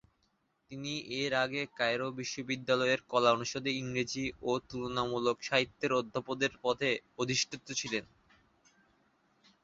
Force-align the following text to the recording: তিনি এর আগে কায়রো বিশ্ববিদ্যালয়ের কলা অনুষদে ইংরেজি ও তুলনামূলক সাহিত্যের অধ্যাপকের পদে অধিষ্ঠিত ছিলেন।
তিনি 0.71 0.91
এর 1.19 1.31
আগে 1.43 1.61
কায়রো 1.77 2.07
বিশ্ববিদ্যালয়ের 2.19 2.99
কলা 3.09 3.29
অনুষদে 3.31 3.71
ইংরেজি 3.75 4.25
ও 4.41 4.61
তুলনামূলক 4.67 5.37
সাহিত্যের 5.43 5.91
অধ্যাপকের 5.99 6.53
পদে 6.63 6.89
অধিষ্ঠিত 7.19 7.65
ছিলেন। 7.79 8.03